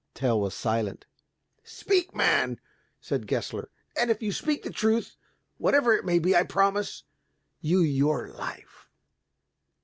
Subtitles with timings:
[0.15, 1.05] Tell was silent.
[1.63, 2.59] "Speak, man,"
[2.99, 5.15] said Gessler, "and if you speak the truth,
[5.59, 7.03] whatever it may be, I promise
[7.59, 8.89] you your life."